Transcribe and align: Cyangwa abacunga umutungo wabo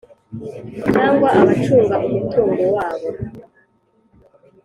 Cyangwa 0.91 1.27
abacunga 1.39 1.95
umutungo 2.07 2.63
wabo 2.75 3.09